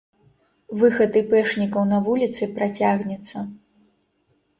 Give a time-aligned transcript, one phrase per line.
[0.83, 3.37] Выхад іпэшнікаў на вуліцы працягнецца.